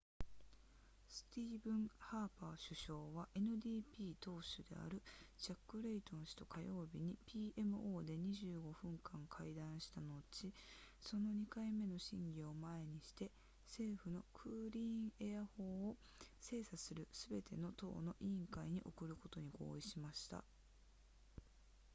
[1.07, 4.99] スティーブンハーパー首相は ndp 党首である
[5.37, 10.47] ジャックレイトン氏と火曜日に pmo で25分間会談した後
[11.01, 13.29] その2回目の審議を前にして
[13.67, 15.95] 政府のクリーンエア法を
[16.39, 20.43] 精査するすべての党の委員会に送ることに合意しました